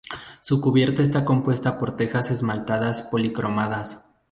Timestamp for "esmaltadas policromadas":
2.31-4.03